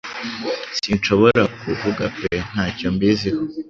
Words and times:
Sinshobora 0.79 1.41
kuvuga 1.61 2.03
pe 2.17 2.29
ntacyo 2.51 2.87
mbizi 2.95 3.29
ho 3.35 3.41